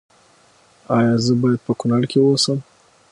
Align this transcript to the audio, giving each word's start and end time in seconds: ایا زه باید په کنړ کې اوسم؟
ایا 0.97 1.13
زه 1.25 1.33
باید 1.41 1.59
په 1.67 1.73
کنړ 1.81 2.01
کې 2.11 2.17
اوسم؟ 2.21 2.57